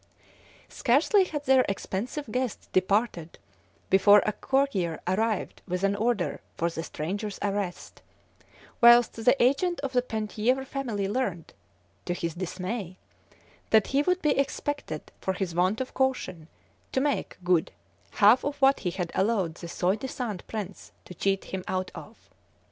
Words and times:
Scarcely 0.67 1.25
had 1.25 1.45
their 1.45 1.63
expensive 1.69 2.25
guest 2.31 2.69
departed 2.73 3.37
before 3.91 4.23
a 4.25 4.31
courier 4.31 4.99
arrived 5.05 5.61
with 5.67 5.83
an 5.83 5.95
order 5.95 6.41
for 6.57 6.71
the 6.71 6.81
stranger's 6.81 7.37
arrest, 7.43 8.01
whilst 8.81 9.13
the 9.23 9.39
agent 9.39 9.79
of 9.81 9.93
the 9.93 10.01
Penthièvre 10.01 10.65
family 10.65 11.07
learnt, 11.07 11.53
to 12.05 12.15
his 12.15 12.33
dismay, 12.33 12.97
that 13.69 13.85
he 13.93 14.01
would 14.01 14.23
be 14.23 14.31
expected, 14.35 15.11
for 15.21 15.33
his 15.33 15.53
want 15.53 15.79
of 15.79 15.93
caution, 15.93 16.47
to 16.91 16.99
make 16.99 17.37
good 17.43 17.71
half 18.13 18.43
of 18.43 18.57
what 18.59 18.79
he 18.79 18.89
had 18.89 19.11
allowed 19.13 19.53
the 19.53 19.67
soi 19.67 19.95
disant 19.95 20.41
prince 20.47 20.91
to 21.05 21.13
cheat 21.13 21.43
him 21.45 21.63
out 21.67 21.91
of. 21.93 22.17